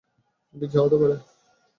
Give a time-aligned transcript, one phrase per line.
[0.47, 1.15] কিন্তু কি হতে পারে?